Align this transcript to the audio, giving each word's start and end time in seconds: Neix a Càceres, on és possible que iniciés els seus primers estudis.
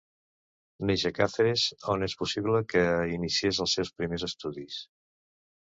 Neix 0.89 1.03
a 1.09 1.11
Càceres, 1.17 1.65
on 1.95 2.07
és 2.09 2.17
possible 2.23 2.63
que 2.73 2.83
iniciés 3.19 3.63
els 3.67 3.79
seus 3.81 3.95
primers 4.01 4.29
estudis. 4.33 4.83